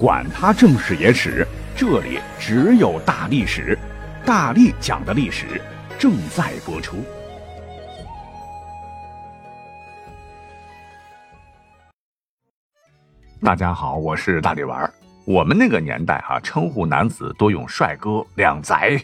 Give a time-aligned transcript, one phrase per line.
[0.00, 3.78] 管他正史野史，这里只有大历史，
[4.24, 5.60] 大力讲的历史
[5.98, 7.04] 正在播出。
[13.42, 14.90] 大家好，我是大力丸。
[15.26, 18.98] 我们那个年代哈，称呼男子多用帅哥、靓仔，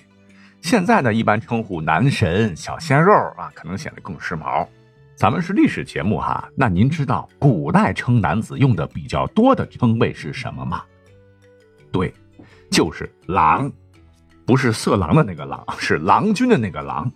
[0.63, 4.67] 现在呢，一般称呼男神、小鲜肉啊，可能显得更时髦。
[5.17, 10.83] 咱们是历史节目哈，那您知道古代称男子用的比较多的称谓是什么吗？
[11.91, 12.13] 对，
[12.71, 13.73] 就是郎，
[14.45, 17.11] 不是色狼的那个狼， 是郎君的那个郎。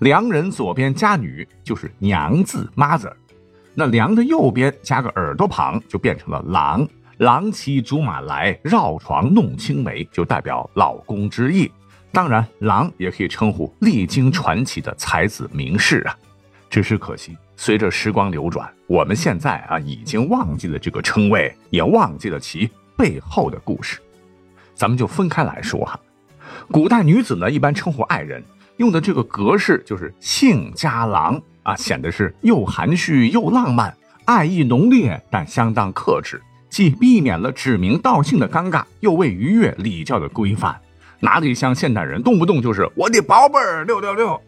[0.00, 3.14] 良人左边加女就是娘字 mother，
[3.74, 6.86] 那良的右边加个耳朵旁就变成了郎。
[7.16, 11.70] 郎骑竹马来，绕床弄青梅，就代表老公之意。
[12.12, 16.14] 当然，郎也可以称呼历经传奇的才子名士啊。
[16.72, 24.00] 只是可惜，随着时光流转，我们现在啊已经忘记了这个称谓，也忘记了其背后的故事。
[24.74, 26.00] 咱们就分开来说哈。
[26.70, 28.42] 古代女子呢，一般称呼爱人
[28.78, 40.80] 用的这个格式就是姓加郎啊，显得是又含蓄又浪漫，爱意浓烈，但相当克制，既避免了指名道姓的尴尬，又为逾越礼教的规范。
[41.20, 44.40] 哪里像现代人，动不动就是我的宝贝儿六六六。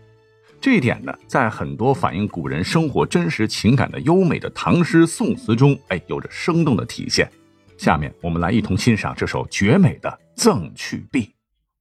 [0.65, 7.31] 这一点呢，在很多反映古人生活真实情感的优美的唐诗宋词中，哎，有着生动的体现。
[7.77, 11.21] 下面我们来一同欣赏这首绝美的《赠去壁》：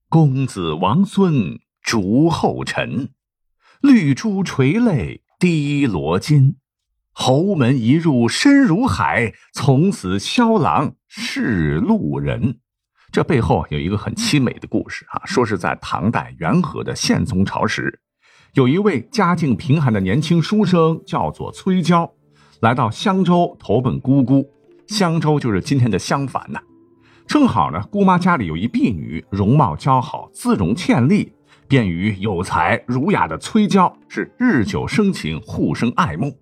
[0.09, 3.07] 公子王孙逐后尘，
[3.79, 6.55] 绿珠垂泪滴罗巾。
[7.13, 12.59] 侯门一入深如海，从此萧郎是路人。
[13.13, 18.01] 这背后有一个很凄美的故事啊，说是在唐代元和的宪宗朝时。
[18.53, 22.07] 有一位家境贫寒的年轻书生，叫做崔娇，
[22.59, 24.47] 来到襄州投奔姑姑。
[24.85, 26.61] 襄州就是今天的襄樊呐。
[27.25, 31.33] 正好呢，姑妈家里有一婢女，容貌姣好，姿容倩丽，
[31.67, 36.37] 便与有才儒雅的崔娇是日久生情，互生爱慕。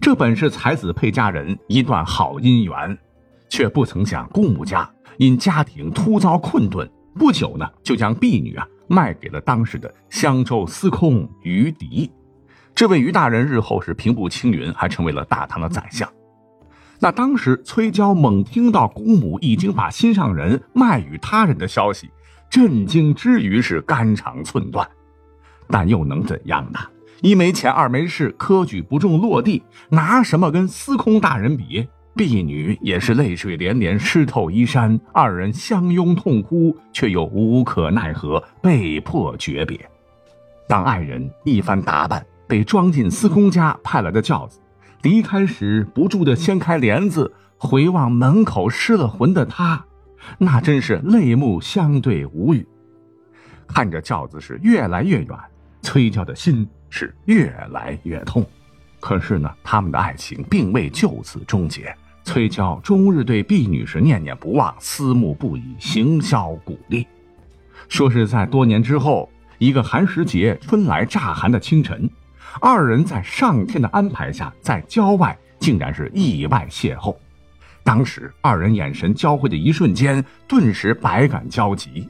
[0.00, 2.96] 这本是才子配佳人一段好姻缘，
[3.48, 8.64] 却不曾想姑母家因家庭突遭困顿，不久呢，就将婢女啊。
[8.86, 12.10] 卖给了当时的襄州司空于迪，
[12.74, 16.08] 这位于大人日后是平步青云，还成为了大唐的宰相。
[17.00, 22.08] 那当时崔娇猛听到姑母已经把心上人卖与他人的消息，
[22.48, 24.88] 震惊之余是肝肠寸断，
[25.68, 26.78] 但又能怎样呢？
[27.20, 31.86] 一没钱，二没势，科举不中落地，拿什么跟司空大人比？
[32.16, 34.98] 婢女也是泪水连连，湿透衣衫。
[35.12, 39.78] 二人相拥痛哭，却又无可奈何，被迫诀别。
[40.68, 44.60] 当爱人一番打扮，被装进司空家派来的轿子，
[45.02, 49.84] 离开时不住地掀开帘子，回望门口失了魂的他，
[50.38, 52.64] 那真是泪目相对，无语。
[53.66, 55.36] 看着轿子是越来越远，
[55.82, 58.46] 崔娇的心是越来越痛。
[59.00, 61.94] 可是呢，他们的爱情并未就此终结。
[62.24, 67.06] 崔娇终日对婢女是念念不忘，思慕不已，行销鼓励。
[67.88, 72.08] 说是在多年之后，一个寒食节，春来乍寒的清晨，
[72.60, 77.14] 二人在上天的安排下，在郊外竟然是意外邂逅。
[77.82, 82.08] 当时二人眼神交汇的一瞬间，顿时百感交集。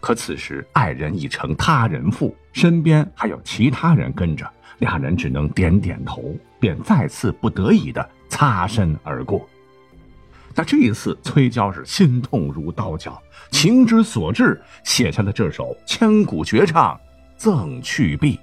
[0.00, 4.48] 可此时爱人已成他人妇，身边还有其他人跟着，
[4.80, 8.06] 俩人只能点点头，便再次不得已的。
[8.32, 9.46] 擦身而过，
[10.54, 13.20] 那这一次崔娇是心痛如刀绞，
[13.50, 16.94] 情之所至，写下了这首千古绝唱
[17.36, 18.36] 《赠去壁》：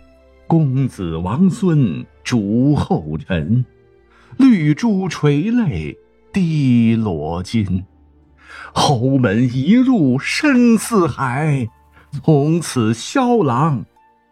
[0.46, 3.66] 公子王孙逐后尘，
[4.38, 5.97] 绿珠垂泪
[6.34, 7.86] 滴罗巾。
[8.74, 11.66] 侯门一入深似海，
[12.24, 13.86] 从此萧郎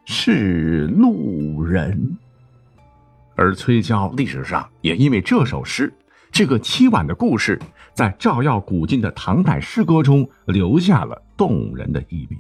[0.06, 2.18] 是路人。
[3.36, 5.94] 而崔娇历史上也因为这首诗，
[6.32, 7.60] 这个凄婉的故事，
[7.94, 12.38] 在照耀古今的唐代诗歌中留下了动人的一笔。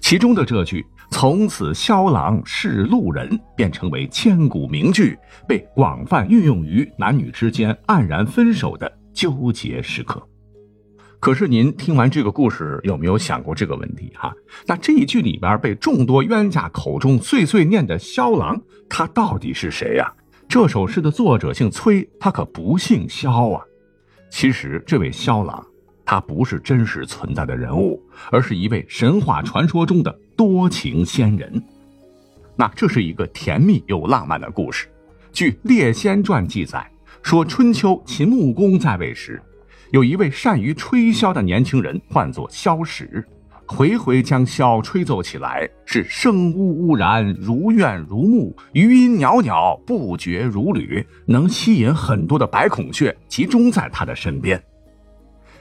[0.00, 10.22] 其中的这句“从此萧郎是路人”便成为千古名句，被广泛运用于男女之间黯然分手的纠结时刻。
[11.20, 14.12] 可是您听完这个故事，有没有想过这个问题？
[14.14, 14.32] 哈，
[14.66, 20.12] 那这一句里边被众多冤家口中碎碎念的萧郎，他到底是谁呀？
[20.48, 23.62] 这首诗的作者姓崔，他可不姓萧啊。
[24.30, 25.66] 其实这位萧郎，
[26.04, 28.00] 他不是真实存在的人物，
[28.30, 31.62] 而是一位神话传说中的多情仙人。
[32.54, 34.86] 那这是一个甜蜜又浪漫的故事。
[35.32, 36.88] 据《列仙传》记载，
[37.22, 39.42] 说春秋秦穆公在位时。
[39.90, 43.24] 有一位善于吹箫的年轻人，唤作萧史，
[43.64, 54.62] 回回将箫吹奏起来，是声呜呜然，如怨如慕，余音袅袅，不绝如缕，能吸引很多的白孔雀集中在他的身边。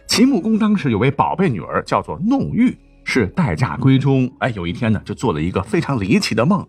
[0.07, 4.29] 秦穆公当时有位宝贝女儿，叫做弄玉，是待嫁闺中。
[4.39, 6.67] 哎，有一天呢，就做了一个非常离奇的梦，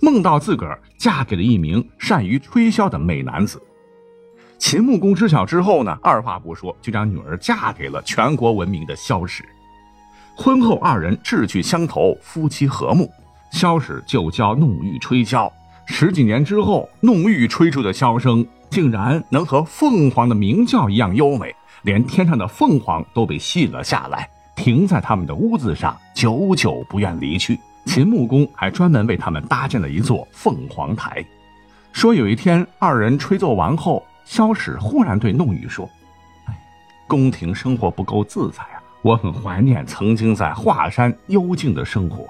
[0.00, 3.62] 梦到自个儿嫁给了一名善于吹箫的美男子。
[4.68, 9.44] 秦穆公知晓之后呢，二话不说就将女儿嫁给了全国闻名的萧史。
[10.34, 13.08] 婚后二人志趣相投，夫妻和睦。
[13.52, 15.48] 萧史就教弄玉吹箫。
[15.86, 27.56] 十几年之后，弄玉吹出的箫声竟然能和凤凰的鸣叫一样优美，连天上的凤凰都被吸引了下来，停在他们的屋子上，久久不愿离去。
[27.84, 31.24] 秦穆公还专门为他们搭建了一座凤凰台。
[31.92, 34.04] 说有一天，二人吹奏完后。
[34.26, 35.88] 萧史忽然对弄玉说
[36.46, 36.58] ：“哎，
[37.06, 42.26] 宫廷生活不够自在啊，我很怀念曾经在华山幽静的生活。”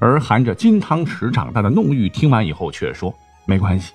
[0.00, 3.14] 而含着金汤匙长大的弄玉听完以后却说
[3.44, 3.92] ：“没关系，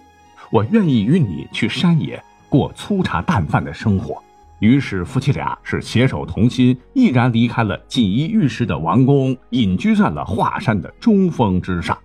[0.52, 4.22] 我愿意与你去山野过粗茶淡饭的生活。”
[4.60, 11.98] 于是夫妻俩是携手同心，毅然离开了锦衣玉食的王宫，隐居在了华山的中峰之上。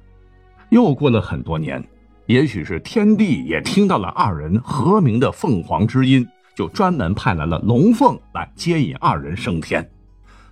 [0.71, 1.85] 又过了很多年。
[2.29, 9.91] 也许是天帝也听到了二人和鸣的凤凰之音，就专门派来了龙凤来接引二人升天。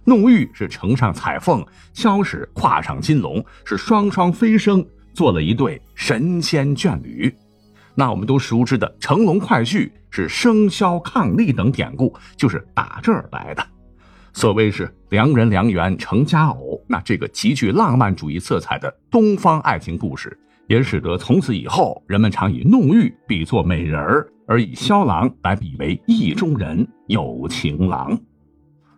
[0.03, 1.63] 弄玉是乘上彩凤，
[1.93, 4.83] 萧史跨上金龙，是双双飞升，
[5.13, 7.31] 做了一对神仙眷侣。
[7.95, 13.63] 那我们都熟知的“乘龙快婿”是生肖伉俪等典故，就是打这儿来的。
[14.33, 20.39] 所谓是良人良缘成佳偶，那这个极具浪漫主义色彩的东方爱情故事。
[20.69, 28.19] 也使得从此以后，人们常以弄玉比作美人儿，而以萧郎来比为意中人、有情郎。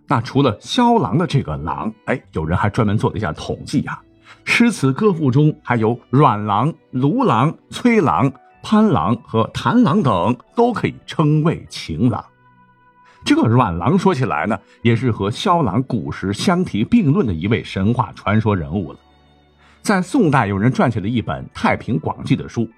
[0.07, 4.01] 那除了萧郎的这个郎，哎，有人还专门做了一下统计啊，
[4.45, 8.33] 诗词歌赋中还有阮郎、卢郎、崔郎、
[8.63, 12.25] 潘郎和谭郎等，都可以称谓情郎。
[13.25, 18.99] 这个阮郎说起来呢，也是和萧郎古时相提并论的一位神话传说人物了。
[19.89, 22.69] 在宋代，有人撰写了一本《太平广记》的书，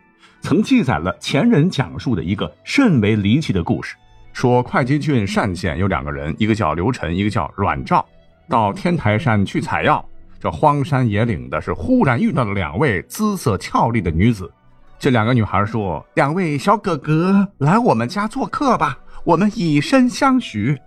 [0.43, 3.97] 曾记载了前人讲述的一个甚为离奇的故事。
[4.33, 8.07] 说会稽郡单县有两个人，一个叫刘晨，一个叫阮兆，
[8.49, 10.09] 到天台山去采药。
[10.39, 14.49] 这荒山野岭的，是忽然遇到了两位姿色俏丽的女子。
[14.97, 20.79] 这两个女孩说：“两位小哥哥，来我们家做客吧，我们以身相许。”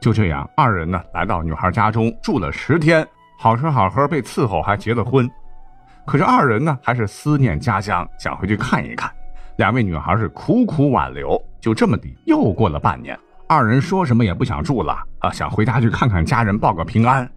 [0.00, 3.04] 就这样，二人呢来到女孩家中住了十天，
[3.40, 5.28] 好吃好喝，被伺候，还结了婚。
[6.06, 9.10] 可是二人呢，还是思念家乡，想回去看一看。
[9.56, 13.18] 两位女孩是苦苦挽留，就这么地，又过了半年，
[13.48, 17.30] 二人说什么也不想住了啊，想回家去看看家人，报个平安。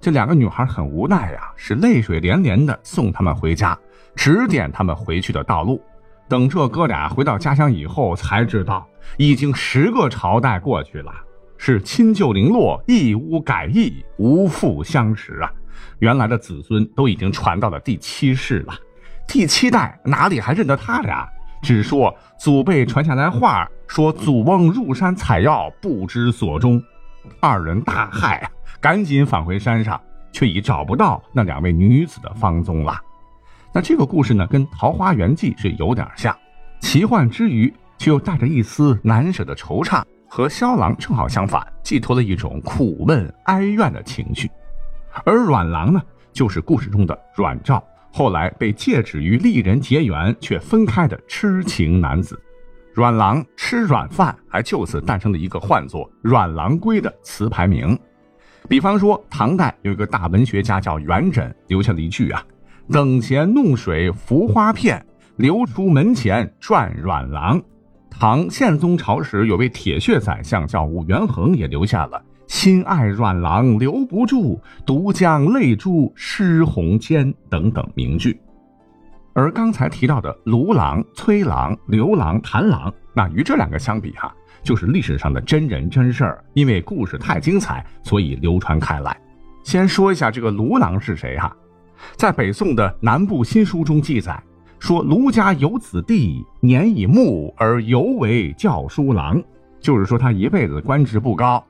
[0.00, 3.76] 这两个女孩很无奈呀，是泪水连连的送他们回家，
[4.14, 5.82] 指点他们回去的道路。
[6.28, 8.88] 等这哥俩回到家乡以后，才知道
[9.18, 11.12] 已经十个朝代过去了，
[11.58, 15.52] 是亲旧零落，一屋改易，无复相识啊。
[16.00, 18.74] 原来的子孙都已经传到了第七世了，
[19.28, 21.28] 第七代哪里还认得他俩？
[21.62, 26.82] 只说祖辈传下来话，说祖翁入山采药，不知所终。
[27.38, 28.42] 二人大骇，
[28.80, 30.00] 赶紧返回山上，
[30.32, 32.98] 却已找不到那两位女子的芳踪了。
[33.74, 36.34] 那这个故事呢，跟《桃花源记》是有点像，
[36.80, 44.50] 奇幻之余，却又带着一丝难舍的惆怅，和萧郎正好相反，寄托了一种苦闷哀怨的情绪。
[45.24, 46.02] 而阮郎呢，
[46.32, 52.40] 就是故事中的阮兆，后来被戒指与丽人结缘却分开的痴情男子。
[52.92, 57.98] 阮郎吃软饭，还就此诞生了一个唤作《阮郎归》的词牌名。
[58.68, 62.44] 比方说，唐代有一个大文学家叫元稹，留下了一句啊
[62.90, 65.04] ：“等闲弄水浮花片，
[65.36, 67.60] 流出门前转阮郎。”
[68.10, 72.22] 唐宪宗朝时有位铁血宰相叫武元衡，也留下了。
[72.50, 78.40] 心爱阮郎留不住，独将泪珠湿红笺等等名句。
[79.32, 86.44] 而刚才提到的卢郎、崔郎、刘郎、谭郎，那与这两个相比，哈，就是历史上的真人真事儿。
[86.52, 89.16] 因为故事太精彩，所以流传开来。
[89.62, 91.56] 先说一下这个卢郎是谁哈，
[92.16, 94.42] 在北宋的南部新书中记载
[94.80, 99.40] 说，卢家有子弟，年已暮而犹为教书郎，
[99.80, 101.64] 就是说他一辈子官职不高。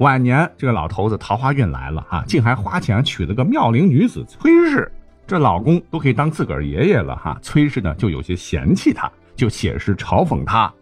[0.00, 4.90] 晚年，这个老头子桃花运来了啊，竟还花钱娶了个妙龄女子崔氏，
[5.26, 7.38] 这老公都可以当自个儿爷爷了哈。
[7.42, 10.72] 崔氏呢就有些嫌弃他，就写诗嘲讽他：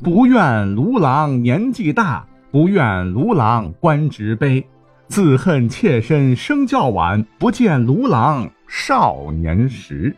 [0.00, 4.64] 不愿卢郎年纪大，不愿卢郎官职卑，
[5.08, 10.14] 自恨妾身生较晚，不见卢郎少年时。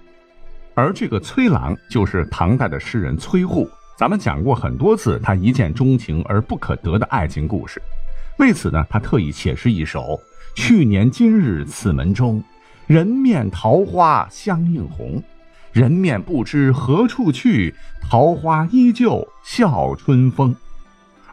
[0.75, 7.81] 而这个崔郎就是唐代的诗人崔护，咱们讲过很多次他一见钟情而不可得的爱情故事。
[8.41, 10.19] 为此呢，他特意写诗一首
[10.57, 12.43] ：“去年今日此门中，
[12.87, 15.23] 人面桃花相映红。
[15.73, 20.57] 人面不知何处去，桃花依旧笑春风。”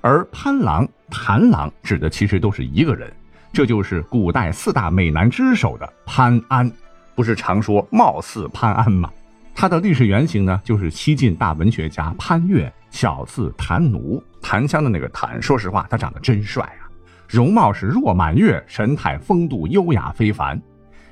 [0.01, 3.09] 而潘郎、谭郎指的其实都是一个人，
[3.53, 6.69] 这就是古代四大美男之首的潘安。
[7.15, 9.09] 不是常说貌似潘安吗？
[9.55, 15.41] 他的历史原型呢，就是西晋大文学家潘岳，小字谭奴，檀香的那个檀。
[15.41, 16.83] 说实话，他长得真帅啊，
[17.27, 20.60] 容貌是若满月，神态风度优雅非凡。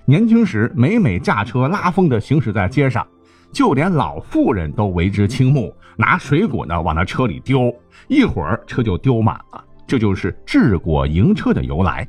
[0.06, 3.06] 年轻时每每驾车拉风的行驶在街上。
[3.52, 7.74] 就连老妇人都为之倾慕，拿水果呢往那车里丢，
[8.10, 9.64] 一会儿车就丢满了。
[9.88, 12.06] 这就是治国营车的由来。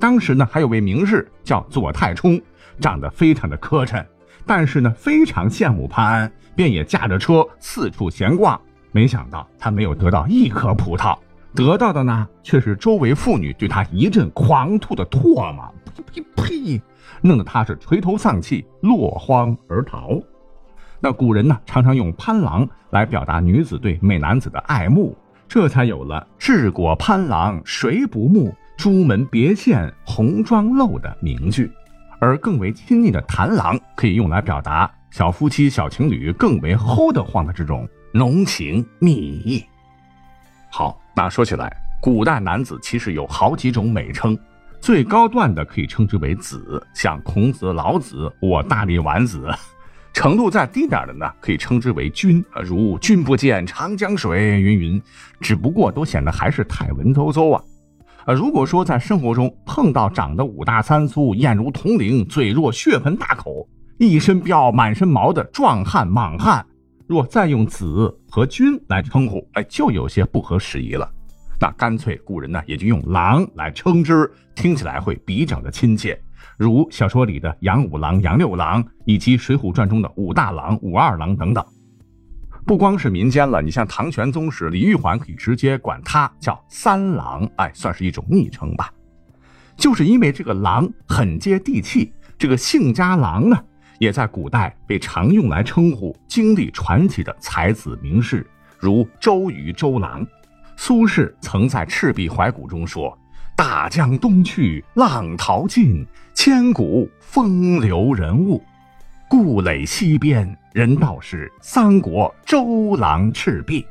[0.00, 2.40] 当时呢，还有位名士叫左太冲，
[2.80, 4.04] 长得非常的磕碜，
[4.44, 8.60] 但是呢，非常羡慕潘安，便也驾着车四处闲逛。
[8.90, 11.16] 没想到他没有得到一颗葡萄，
[11.54, 16.82] 得到的呢，却是周围妇女对他一阵狂吐的唾沫，呸呸呸，
[17.22, 20.20] 弄得他是垂头丧气，落荒而逃。
[20.98, 31.70] 那古人呢，常常用潘郎来表达女子对美男子的爱慕，这才有了“治国潘郎谁不慕，朱门别见红妆漏”的名句。
[32.18, 39.62] 而更为亲昵的谭郎，可以用来表达小夫妻、小情侣更为齁得慌的这种浓情蜜意。
[40.70, 44.36] 好，那说起来，古代男子其实有好几种美称，
[44.80, 49.48] 最高段的可以称之为子，像孔子、老子，我大力丸子。
[50.12, 55.02] 程度再低点的呢，可以称之为君，如君不见长江水云云，
[55.40, 57.62] 只不过都显得还是太文绉绉啊。
[58.26, 63.68] 呃，如果说在生活中碰到长得五大三粗、眼如铜铃、嘴若血盆大口、
[63.98, 66.64] 一身膘满身毛的壮汉莽汉，
[67.06, 71.10] 若再用子和君来称呼，哎，就有些不合时宜了。
[71.60, 76.20] 那干脆古人呢也就用郎来称之，听起来会比较的亲切。
[76.56, 81.64] 如小说里的杨五郎、杨六郎，以及《水浒传》中的武大郎、武二郎等等，
[82.66, 88.92] 不光是民间了，你像唐玄宗时李玉环可以直接管他叫三郎，哎，算是一种昵称吧。
[89.76, 93.58] 就是因为这个“郎”很接地气，这个姓家郎呢，
[94.04, 98.46] 也在古代被常用来称呼经历传奇的才子名士，
[98.78, 100.24] 如周瑜周郎。
[100.76, 103.18] 苏轼曾在《赤壁怀古》中说。
[103.56, 108.60] 大江东去，浪淘尽，千古风流人物。
[109.28, 113.86] 故垒西边，人道是三国周郎赤壁。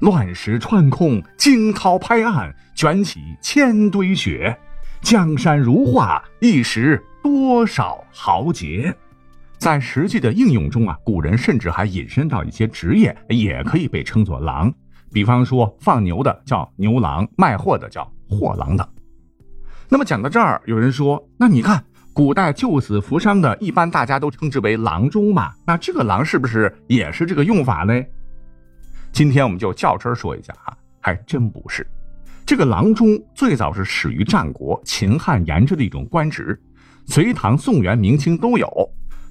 [0.00, 4.54] 乱石穿空，惊涛拍岸，卷起千堆雪。
[5.00, 8.94] 江山如画，一时多少豪杰。
[9.58, 14.72] 在实际的应用中啊，古人甚至还引申到一些职业，也可以被称作郎。
[15.12, 18.86] 比方说，放牛的叫牛郎，卖货的叫货郎等。
[19.88, 25.52] 那么讲到这儿，有人说：“那你看，古代救死扶伤的，一般大家都称之为郎中嘛？
[25.66, 28.00] 那这个郎是不是也是这个用法呢？”
[29.10, 31.84] 今天我们就较真说一下啊，还真不是。
[32.46, 36.60] 这个郎中最早是始于战国秦汉沿制的一种官职，
[37.06, 38.68] 隋唐宋元明清都有，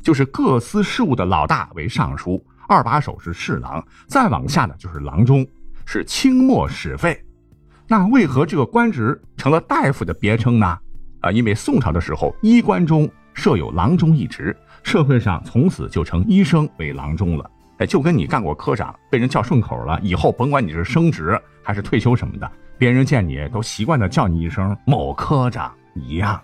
[0.08, 5.46] 就是各司事务的老大为尚书，二把手是侍郎，再往下呢就是郎中，
[5.86, 7.22] 是清末始废。
[7.90, 10.80] 那为何这个官职成了大夫的别称呢？
[11.20, 17.52] 啊，因为宋朝的时候，医官中设有郎中一职，社会上从此就称医生为郎中了。
[17.80, 26.42] 哎，就跟你干过科长，被人叫顺口了，以后甭管你是升职还是退休什么的，别人见你都习惯的叫你一声某科长一样。